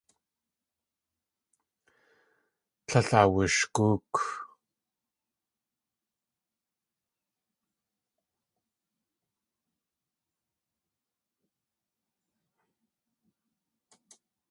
Tlél 2.87 3.09
awushgóok. 3.21 4.13